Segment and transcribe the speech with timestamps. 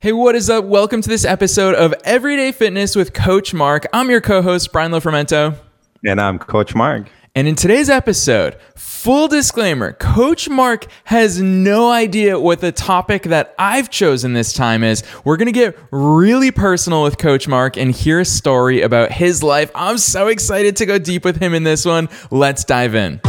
[0.00, 0.64] Hey, what is up?
[0.64, 3.84] Welcome to this episode of Everyday Fitness with Coach Mark.
[3.92, 5.58] I'm your co host, Brian Lofrumento.
[6.06, 7.08] And I'm Coach Mark.
[7.34, 13.56] And in today's episode, full disclaimer Coach Mark has no idea what the topic that
[13.58, 15.02] I've chosen this time is.
[15.24, 19.42] We're going to get really personal with Coach Mark and hear a story about his
[19.42, 19.72] life.
[19.74, 22.08] I'm so excited to go deep with him in this one.
[22.30, 23.20] Let's dive in.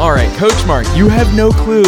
[0.00, 1.84] All right, Coach Mark, you have no clue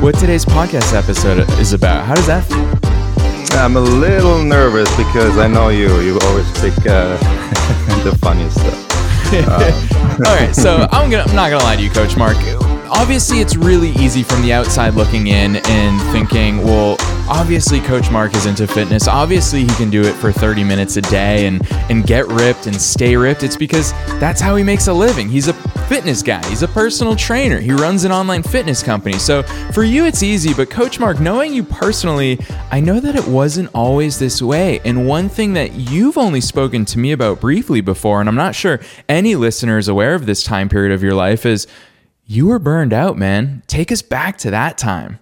[0.00, 2.04] what today's podcast episode is about.
[2.04, 3.58] How does that feel?
[3.58, 6.00] I'm a little nervous because I know you.
[6.00, 7.16] You always pick uh,
[8.04, 8.84] the funniest stuff.
[9.28, 10.24] Uh.
[10.24, 11.24] All right, so I'm gonna.
[11.24, 12.38] I'm not gonna lie to you, Coach Mark
[12.90, 16.96] obviously it's really easy from the outside looking in and thinking, well,
[17.28, 19.06] obviously Coach Mark is into fitness.
[19.06, 21.60] Obviously he can do it for 30 minutes a day and
[21.90, 23.42] and get ripped and stay ripped.
[23.42, 25.28] It's because that's how he makes a living.
[25.28, 25.52] He's a
[25.88, 26.44] fitness guy.
[26.48, 27.60] He's a personal trainer.
[27.60, 29.18] He runs an online fitness company.
[29.18, 29.42] So
[29.72, 32.38] for you it's easy, but Coach Mark, knowing you personally,
[32.70, 34.80] I know that it wasn't always this way.
[34.84, 38.54] And one thing that you've only spoken to me about briefly before, and I'm not
[38.54, 41.66] sure any listener is aware of this time period of your life is
[42.24, 43.62] you were burned out, man.
[43.66, 45.18] Take us back to that time.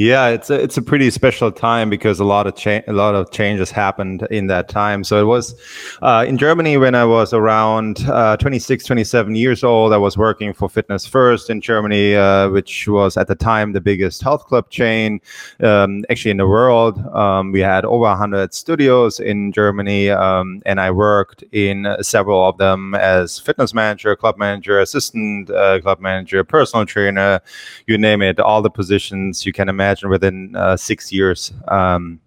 [0.00, 3.14] Yeah, it's a, it's a pretty special time because a lot of cha- a lot
[3.14, 5.04] of changes happened in that time.
[5.04, 5.54] So it was
[6.00, 9.92] uh, in Germany when I was around uh, 26, 27 years old.
[9.92, 13.80] I was working for Fitness First in Germany, uh, which was at the time the
[13.82, 15.20] biggest health club chain
[15.62, 16.98] um, actually in the world.
[17.14, 22.56] Um, we had over 100 studios in Germany, um, and I worked in several of
[22.56, 27.42] them as fitness manager, club manager, assistant uh, club manager, personal trainer,
[27.86, 31.52] you name it, all the positions you can imagine imagine within uh, six years.
[31.68, 32.20] Um,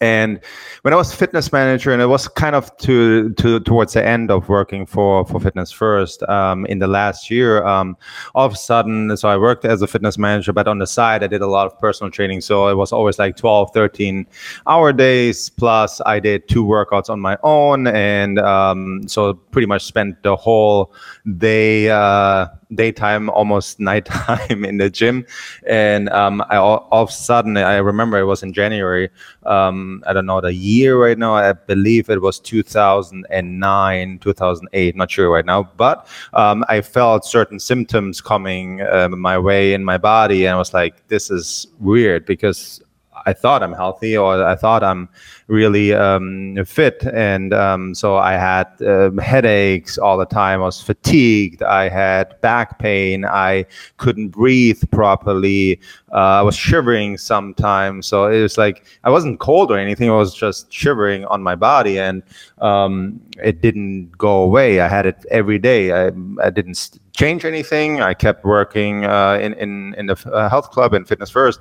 [0.00, 0.40] and
[0.82, 4.32] when I was fitness manager, and it was kind of to, to towards the end
[4.32, 7.96] of working for for Fitness First um, in the last year, um,
[8.34, 11.22] all of a sudden, so I worked as a fitness manager, but on the side,
[11.22, 12.40] I did a lot of personal training.
[12.40, 14.26] So it was always like 12, 13
[14.66, 15.48] hour days.
[15.50, 17.86] Plus, I did two workouts on my own.
[17.86, 20.92] And um, so pretty much spent the whole
[21.38, 21.90] day.
[21.90, 25.26] Uh, daytime, almost nighttime in the gym.
[25.66, 29.10] And um, I all, all, of a sudden, I remember it was in January.
[29.44, 31.34] Um, I don't know the year right now.
[31.34, 34.96] I believe it was 2009, 2008.
[34.96, 39.84] Not sure right now, but um, I felt certain symptoms coming uh, my way in
[39.84, 42.80] my body, and I was like, "This is weird," because
[43.26, 45.08] I thought I'm healthy or I thought I'm
[45.48, 47.04] really um, fit.
[47.12, 50.60] And um, so I had uh, headaches all the time.
[50.60, 51.62] I was fatigued.
[51.62, 53.24] I had back pain.
[53.24, 53.66] I
[53.98, 55.80] couldn't breathe properly.
[56.12, 58.06] Uh, I was shivering sometimes.
[58.06, 60.10] So it was like I wasn't cold or anything.
[60.10, 61.98] I was just shivering on my body.
[61.98, 62.22] And
[62.60, 64.80] um, it didn't go away.
[64.80, 65.92] I had it every day.
[65.92, 66.12] I,
[66.42, 68.00] I didn't change anything.
[68.00, 71.60] I kept working uh, in, in, in the uh, health club and fitness first.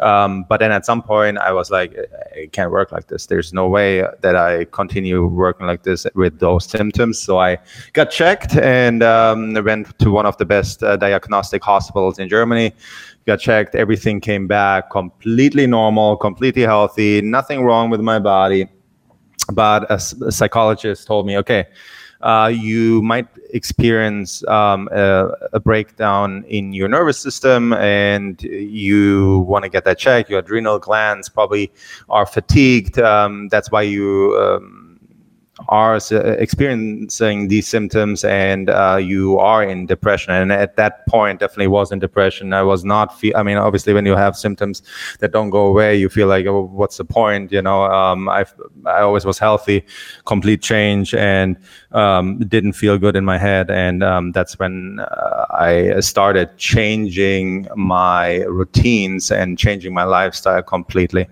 [0.00, 1.92] Um, but then at some point, I was like,
[2.34, 3.26] it can't work like this.
[3.26, 7.18] There's no way that I continue working like this with those symptoms.
[7.18, 7.58] So I
[7.92, 12.72] got checked and um, went to one of the best uh, diagnostic hospitals in Germany.
[13.26, 13.74] Got checked.
[13.74, 18.68] Everything came back completely normal, completely healthy, nothing wrong with my body.
[19.52, 19.94] But a,
[20.26, 21.66] a psychologist told me, okay,
[22.22, 29.62] uh, you might experience um, a, a, breakdown in your nervous system and you want
[29.62, 30.28] to get that checked.
[30.28, 31.72] Your adrenal glands probably
[32.10, 32.98] are fatigued.
[32.98, 34.36] Um, that's why you.
[34.38, 34.79] Um,
[35.68, 35.96] are
[36.38, 40.32] experiencing these symptoms and uh, you are in depression.
[40.32, 42.52] And at that point definitely was in depression.
[42.52, 44.82] I was not feel i mean obviously when you have symptoms
[45.20, 47.52] that don't go away you feel like oh, what's the point?
[47.52, 48.44] You know um, i
[48.86, 49.84] i always was healthy
[50.24, 51.56] complete change and
[51.92, 53.70] um, didn't feel good in my head.
[53.70, 61.28] And um, that's when uh, i started changing my routines and changing my lifestyle completely.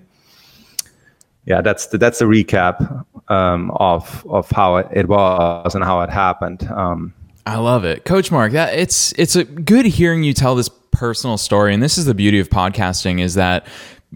[1.46, 6.10] Yeah, that's the, that's a recap um, of of how it, was and how it
[6.10, 6.68] happened.
[6.70, 7.14] Um,
[7.46, 8.52] I love it, Coach Mark.
[8.52, 12.14] That it's it's a good hearing you tell this personal story, and this is the
[12.14, 13.66] beauty of podcasting is that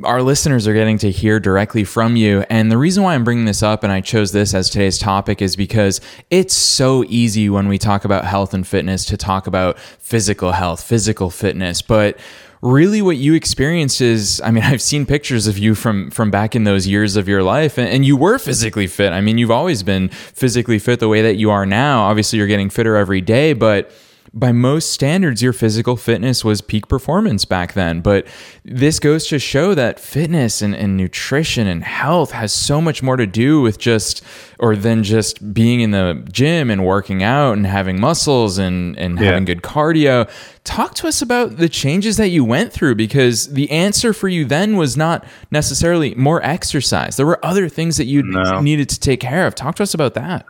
[0.04, 2.44] our listeners are getting to hear directly from you.
[2.48, 5.42] And the reason why I'm bringing this up and I chose this as today's topic
[5.42, 6.00] is because
[6.30, 10.82] it's so easy when we talk about health and fitness to talk about physical health,
[10.82, 12.18] physical fitness, but
[12.62, 16.54] really what you experienced is i mean i've seen pictures of you from from back
[16.54, 19.12] in those years of your life and, and, you were physically fit.
[19.12, 22.04] I mean you've always been physically fit the way that you are now.
[22.04, 23.90] Obviously you're getting fitter every day but
[24.34, 28.00] by most standards, your physical fitness was peak performance back then.
[28.00, 28.26] But
[28.64, 33.16] this goes to show that fitness and, and nutrition and health has so much more
[33.16, 34.22] to do with just,
[34.58, 39.18] or than just being in the gym and working out and having muscles and, and
[39.18, 39.26] yeah.
[39.26, 40.30] having good cardio.
[40.64, 44.46] Talk to us about the changes that you went through because the answer for you
[44.46, 47.16] then was not necessarily more exercise.
[47.16, 48.60] There were other things that you no.
[48.60, 49.54] needed to take care of.
[49.54, 50.46] Talk to us about that.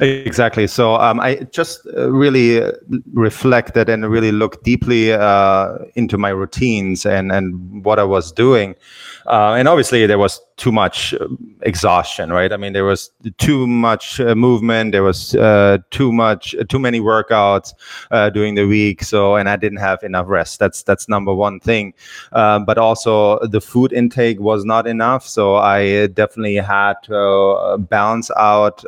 [0.00, 0.66] Exactly.
[0.66, 2.72] So um, I just uh, really
[3.12, 8.74] reflected and really looked deeply uh, into my routines and, and what I was doing.
[9.26, 11.26] Uh, and obviously, there was too much uh,
[11.62, 12.52] exhaustion, right?
[12.52, 14.92] I mean, there was too much uh, movement.
[14.92, 17.72] There was uh, too much, uh, too many workouts
[18.10, 19.02] uh, during the week.
[19.02, 20.58] So, and I didn't have enough rest.
[20.58, 21.94] That's that's number one thing.
[22.32, 25.26] Um, but also, the food intake was not enough.
[25.26, 28.84] So, I definitely had to uh, balance out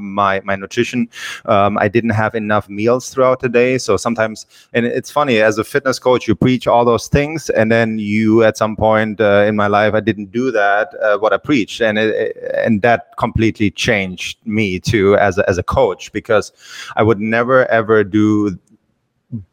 [0.00, 1.08] my my nutrition.
[1.46, 3.78] Um, I didn't have enough meals throughout the day.
[3.78, 7.72] So sometimes, and it's funny as a fitness coach, you preach all those things, and
[7.72, 11.80] then you at some point in my life, I didn't do that what I preached,
[11.80, 16.52] and it, and that completely changed me too as a, as a coach because
[16.96, 18.58] I would never ever do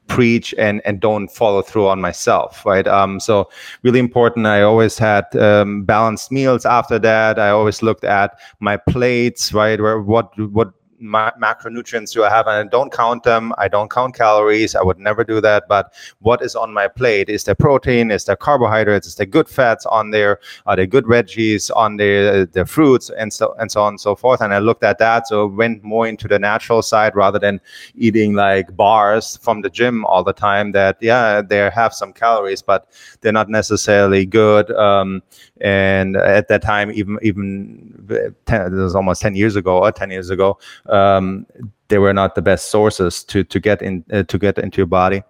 [0.07, 2.87] preach and and don't follow through on myself right?
[2.87, 3.49] Um so
[3.81, 7.39] really important i always had um, balanced meals after that.
[7.39, 9.81] I always looked at my plates right?
[9.81, 12.47] Where what what ma- macronutrients do I have?
[12.47, 13.53] And I don't count them.
[13.57, 14.75] I don't count calories.
[14.75, 15.65] I would never do that.
[15.67, 17.29] But what is on my plate?
[17.29, 18.09] Is there protein?
[18.09, 19.05] Is there carbohydrates?
[19.05, 20.39] Is there good fats on there?
[20.65, 22.45] Are there good veggies on there?
[22.45, 24.41] The fruits and so and so on and so forth.
[24.41, 25.27] And I looked at that.
[25.27, 27.59] So went more into the natural side rather than
[27.95, 30.71] eating like bars from the gym all the time.
[30.71, 32.87] That yeah, they have some calories, but
[33.21, 34.71] they're not necessarily good.
[34.71, 35.21] Um,
[35.61, 40.09] and at that time, even even 10, it was almost ten years ago or ten
[40.09, 40.57] years ago
[40.93, 41.45] um,
[41.87, 44.87] they were not the best sources to to get in uh, to get into your
[44.87, 45.23] body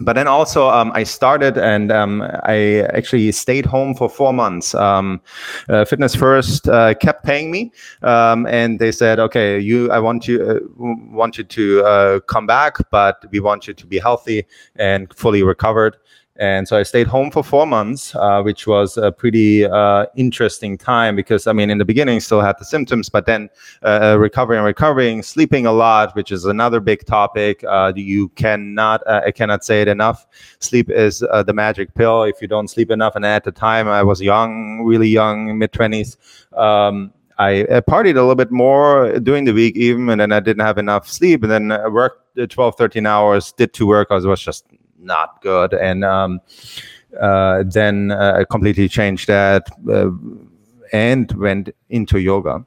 [0.00, 4.74] but then also um, I started and um, I actually stayed home for four months.
[4.74, 5.20] Um,
[5.68, 7.72] uh, Fitness First uh, kept paying me,
[8.02, 12.46] um, and they said, "Okay, you, I want you, uh, want you to uh, come
[12.46, 15.96] back, but we want you to be healthy and fully recovered."
[16.38, 20.76] And so I stayed home for four months, uh, which was a pretty uh, interesting
[20.76, 23.48] time because, I mean, in the beginning, still had the symptoms, but then
[23.82, 27.64] uh, uh recovering, recovering, sleeping a lot, which is another big topic.
[27.64, 30.26] Uh, you cannot, uh, I cannot say it enough.
[30.58, 32.24] Sleep is the magic pill.
[32.24, 35.72] If you don't sleep enough, and at the time I was young, really young, mid
[35.72, 36.16] 20s.
[36.56, 40.64] Um, I, partied a little bit more during the week even and then i didn't
[40.64, 44.64] have enough sleep and then I worked 12 13 hours did two workouts was just
[45.06, 45.72] not good.
[45.72, 46.40] And um,
[47.20, 50.10] uh, then uh, I completely changed that uh,
[50.92, 52.64] and went into yoga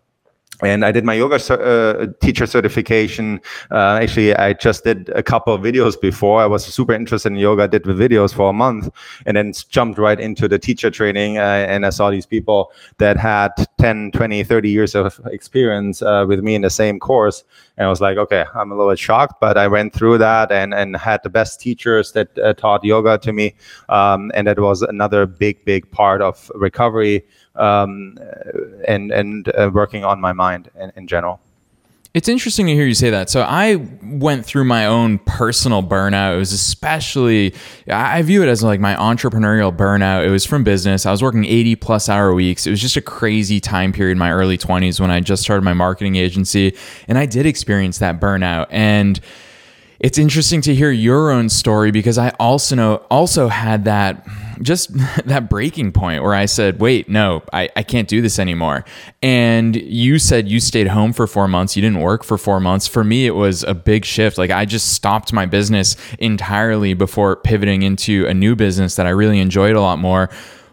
[0.62, 3.40] and I did my yoga uh, teacher certification.
[3.72, 6.42] Uh, actually, I just did a couple of videos before.
[6.42, 8.90] I was super interested in yoga, did the videos for a month,
[9.26, 11.38] and then jumped right into the teacher training.
[11.38, 16.26] Uh, and I saw these people that had 10, 20, 30 years of experience uh,
[16.28, 17.44] with me in the same course.
[17.78, 20.52] And I was like, okay, I'm a little bit shocked, but I went through that
[20.52, 23.56] and, and had the best teachers that uh, taught yoga to me.
[23.88, 27.24] Um, and that was another big, big part of recovery
[27.60, 28.18] um,
[28.88, 31.40] and and uh, working on my mind in, in general.
[32.16, 33.30] It's interesting to hear you say that.
[33.30, 36.34] So I went through my own personal burnout.
[36.34, 37.54] It was especially
[37.88, 40.26] I view it as like my entrepreneurial burnout.
[40.26, 41.06] It was from business.
[41.06, 42.66] I was working 80 plus hour weeks.
[42.66, 45.62] It was just a crazy time period in my early 20s when I just started
[45.62, 46.76] my marketing agency
[47.08, 48.66] and I did experience that burnout.
[48.72, 49.20] And
[50.00, 54.26] it's interesting to hear your own story because I also know also had that
[54.62, 54.94] just
[55.26, 58.86] that breaking point where I said, wait, no, I, I can't do this anymore.
[59.22, 61.76] And you said you stayed home for four months.
[61.76, 62.88] You didn't work for four months.
[62.88, 64.38] For me, it was a big shift.
[64.38, 69.12] Like I just stopped my business entirely before pivoting into a new business that I
[69.12, 70.30] really enjoyed a lot more.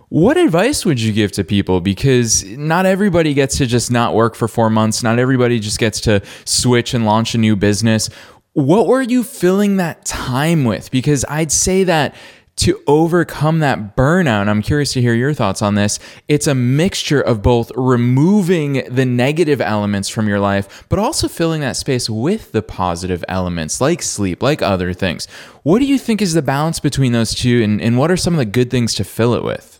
[0.08, 1.80] What advice would you give to people?
[1.80, 5.02] Because not everybody gets to just not work for four months.
[5.02, 8.08] Not everybody just gets to switch and launch a new business.
[8.52, 10.90] What were you filling that time with?
[10.92, 12.14] Because I'd say that
[12.56, 15.98] to overcome that burnout, I'm curious to hear your thoughts on this.
[16.26, 21.60] It's a mixture of both removing the negative elements from your life, but also filling
[21.60, 25.26] that space with the positive elements like sleep, like other things.
[25.64, 28.34] What do you think is the balance between those two, and, and what are some
[28.34, 29.75] of the good things to fill it with?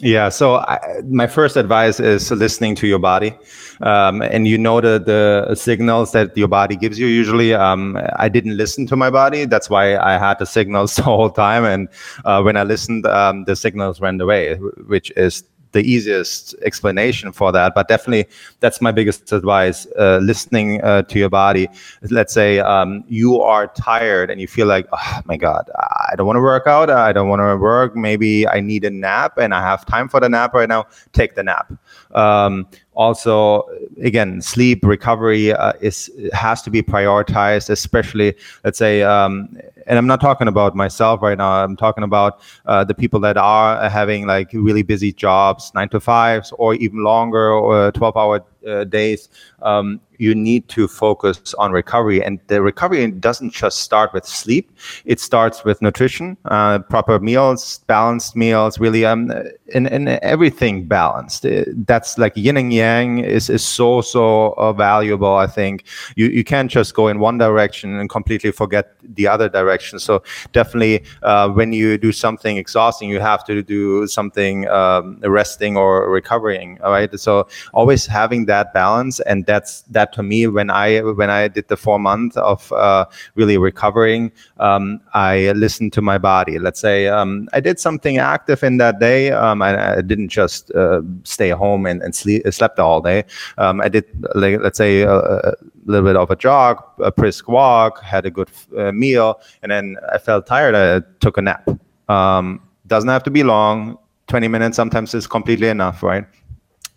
[0.00, 0.28] Yeah.
[0.28, 3.34] So I, my first advice is listening to your body,
[3.80, 7.06] um, and you know the the signals that your body gives you.
[7.08, 9.44] Usually, um, I didn't listen to my body.
[9.44, 11.64] That's why I had the signals the whole time.
[11.64, 11.88] And
[12.24, 14.54] uh, when I listened, um, the signals went away,
[14.86, 18.26] which is the easiest explanation for that, but definitely
[18.60, 21.68] that's my biggest advice: uh, listening uh, to your body.
[22.10, 26.26] Let's say um, you are tired and you feel like, oh my god, I don't
[26.26, 27.94] want to work out, I don't want to work.
[27.96, 30.86] Maybe I need a nap, and I have time for the nap right now.
[31.12, 31.72] Take the nap.
[32.12, 32.66] Um,
[32.98, 33.62] also
[34.02, 40.06] again sleep recovery uh, is has to be prioritized especially let's say um, and i'm
[40.06, 41.64] not talking about myself right now.
[41.64, 46.00] I'm talking about uh, the people that are having like really busy jobs nine to
[46.00, 49.28] fives or even longer or 12 hour uh, days.
[49.62, 52.22] Um, you need to focus on recovery.
[52.22, 54.70] And the recovery doesn't just start with sleep;
[55.04, 59.32] it starts with nutrition, uh, proper meals, balanced meals, really, um,
[59.74, 61.46] and, and everything balanced.
[61.46, 65.36] Uh, that's like yin and yang is is so so uh, valuable.
[65.36, 65.84] I think
[66.16, 69.98] you you can't just go in one direction and completely forget the other direction.
[69.98, 70.22] So
[70.52, 76.10] definitely, uh, when you do something exhausting, you have to do something um, resting or
[76.10, 76.78] recovering.
[76.82, 77.18] All right.
[77.18, 81.48] So always having that balance, and that's that that to me when I when I
[81.48, 84.32] did the four months of uh, really recovering.
[84.58, 86.58] Um, I listened to my body.
[86.58, 89.30] Let's say um, I did something active in that day.
[89.32, 93.24] Um, I, I, didn't just uh, stay home and, and sleep, slept all day.
[93.58, 95.54] Um, I did like, let's say a, a,
[95.86, 99.96] little bit of a jog, a brisk walk, had a good uh, meal, and then
[100.12, 100.74] I felt tired.
[100.74, 101.68] I took a nap.
[102.08, 103.98] Um, doesn't have to be long.
[104.28, 106.26] 20 minutes sometimes is completely enough, right?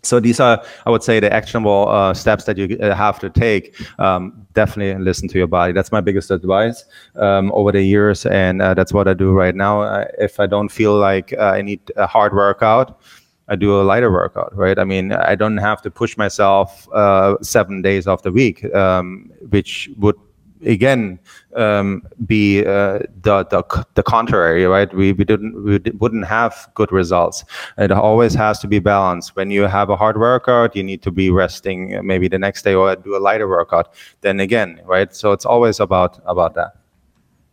[0.02, 3.30] So these are i would say the actionable uh, steps that you uh, have to
[3.30, 3.74] take.
[3.98, 5.72] Um, definitely listen to your body.
[5.72, 6.84] That's my biggest advice
[7.16, 9.82] um, over the years and uh, that's what i do right now.
[9.82, 13.00] Uh, if i don't feel like uh, i need a hard workout
[13.48, 14.78] I do a lighter workout, right?
[14.78, 19.30] I mean, I don't have to push myself uh, seven days of the week, um,
[19.50, 20.16] which would
[20.64, 21.18] again
[21.56, 24.92] um, be uh, the, the the contrary, right?
[24.94, 27.44] We we didn't we wouldn't have good results.
[27.78, 29.36] It always has to be balanced.
[29.36, 32.74] When you have a hard workout, you need to be resting maybe the next day
[32.74, 33.94] or do a lighter workout.
[34.20, 35.14] Then again, right?
[35.14, 36.81] So it's always about about that.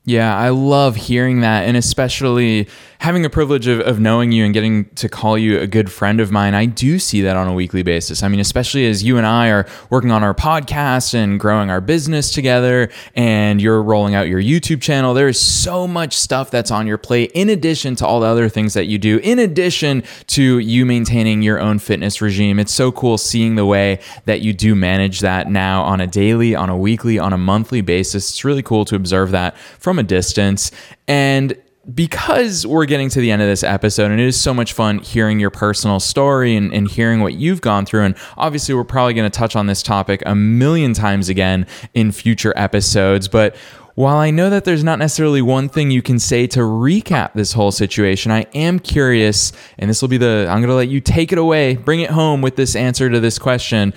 [0.10, 1.68] Yeah, I love hearing that.
[1.68, 5.68] And especially having the privilege of, of knowing you and getting to call you a
[5.68, 8.24] good friend of mine, I do see that on a weekly basis.
[8.24, 11.80] I mean, especially as you and I are working on our podcast and growing our
[11.80, 16.72] business together, and you're rolling out your YouTube channel, there is so much stuff that's
[16.72, 20.02] on your plate, in addition to all the other things that you do, in addition
[20.26, 22.58] to you maintaining your own fitness regime.
[22.58, 26.56] It's so cool seeing the way that you do manage that now on a daily,
[26.56, 28.32] on a weekly, on a monthly basis.
[28.32, 30.72] It's really cool to observe that from a distance.
[31.08, 31.56] And
[31.94, 35.00] because we're getting to the end of this episode and it is so much fun
[35.00, 39.14] hearing your personal story and, and hearing what you've gone through and obviously we're probably
[39.14, 41.66] going to touch on this topic a million times again
[41.96, 43.56] in future episodes but
[43.96, 47.52] while I know that there's not necessarily one thing you can say to recap this
[47.52, 51.02] whole situation, I am curious, and this will be the, I'm going to let you
[51.02, 53.94] take it away, bring it home with this answer to this question.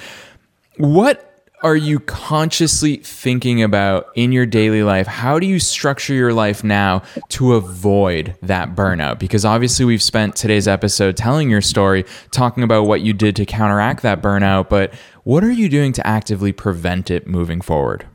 [0.77, 1.32] What
[1.63, 5.07] are you consciously thinking about in your daily life?
[5.07, 9.19] How do you structure your life now to avoid that burnout?
[9.19, 13.47] Because obviously, we've spent today's episode telling your story, talking about what you did to
[13.47, 14.93] counteract that burnout, but
[15.25, 18.07] what are you doing to actively prevent it moving forward?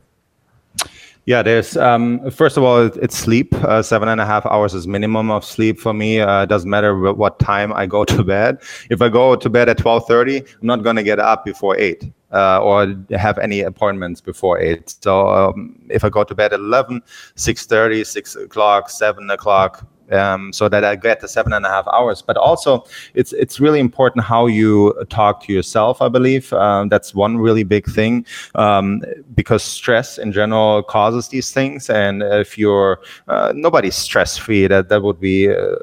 [1.28, 3.52] Yeah, there's um, first of all, it's sleep.
[3.56, 6.20] Uh, seven and a half hours is minimum of sleep for me.
[6.20, 8.62] Uh, doesn't matter what time I go to bed.
[8.88, 12.10] If I go to bed at twelve thirty, I'm not gonna get up before eight
[12.32, 16.60] uh, or have any appointments before 8 so um, if i go to bed at
[16.60, 17.00] 11
[17.36, 21.86] 6.30 6 o'clock 7 o'clock um, so that I get the seven and a half
[21.88, 22.22] hours.
[22.22, 22.84] But also,
[23.14, 26.00] it's it's really important how you talk to yourself.
[26.02, 29.02] I believe um, that's one really big thing um,
[29.34, 31.90] because stress in general causes these things.
[31.90, 35.76] And if you're uh, nobody's stress free, that that would be uh,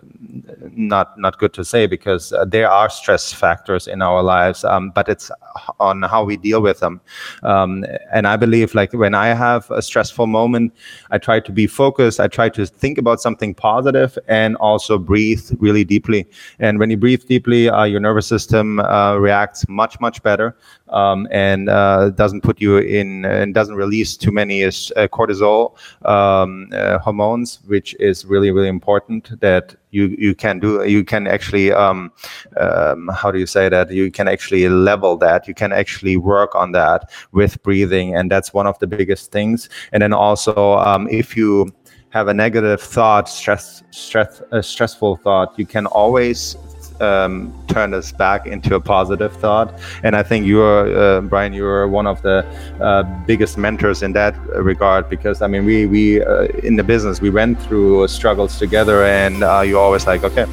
[0.72, 4.92] not not good to say because uh, there are stress factors in our lives, um,
[4.92, 5.32] but it's
[5.80, 7.02] on how we deal with them.
[7.44, 10.74] Um, and I believe, like when I have a stressful moment,
[11.12, 12.20] I try to be focused.
[12.20, 16.28] I try to think about something positive and also breathe really deeply.
[16.60, 20.56] And when you breathe deeply, uh, your nervous system uh, reacts much much better
[20.90, 25.76] um, and uh, doesn't put you in and doesn't release too many uh, cortisol
[26.06, 29.40] um, uh, hormones, which is really really important.
[29.40, 32.12] That you you can do you can actually um,
[32.58, 36.54] um, how do you say that you can actually level that you can actually work
[36.54, 41.08] on that with breathing and that's one of the biggest things and then also um,
[41.10, 41.74] if you
[42.10, 46.58] have a negative thought stress stress a stressful thought you can always
[47.02, 49.74] um, turn this back into a positive thought.
[50.04, 52.46] And I think you're, uh, Brian, you're one of the
[52.82, 57.22] uh, biggest mentors in that regard because I mean, we we uh, in the business
[57.22, 60.46] we went through struggles together, and uh, you're always like, okay,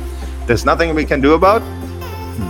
[0.47, 1.63] there's nothing we can do about.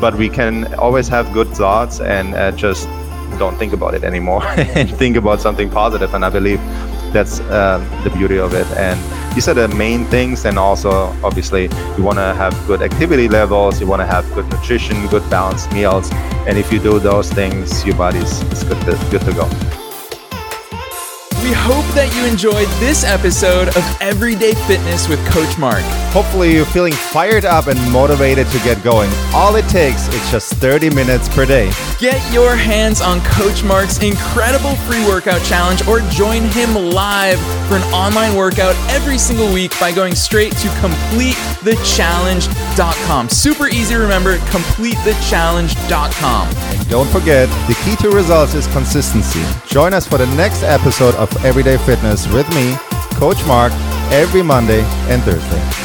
[0.01, 2.87] but we can always have good thoughts and uh, just
[3.39, 6.15] don't think about it anymore and think about something positive.
[6.15, 6.61] And I believe
[7.13, 8.67] that's um, the beauty of it.
[8.77, 8.99] And
[9.35, 10.45] these are the main things.
[10.45, 10.91] And also,
[11.23, 11.65] obviously,
[11.97, 15.73] you want to have good activity levels, you want to have good nutrition, good balanced
[15.73, 16.11] meals.
[16.47, 19.82] And if you do those things, your body's is good to, good to go.
[21.53, 25.83] We hope that you enjoyed this episode of Everyday Fitness with Coach Mark.
[26.15, 29.11] Hopefully, you're feeling fired up and motivated to get going.
[29.35, 31.71] All it takes is just 30 minutes per day.
[31.99, 37.77] Get your hands on Coach Mark's incredible free workout challenge or join him live for
[37.77, 43.29] an online workout every single week by going straight to completethechallenge.com.
[43.29, 46.82] Super easy to remember, completethechallenge.com.
[46.93, 49.43] Don't forget, the key to results is consistency.
[49.67, 52.77] Join us for the next episode of Everyday Fitness with me,
[53.17, 53.73] Coach Mark,
[54.13, 55.82] every Monday and Thursday.